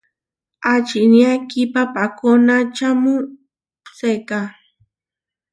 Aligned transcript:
Ačinia 0.73 1.31
kipapakonačamu 1.49 3.13
seeká. 3.97 4.39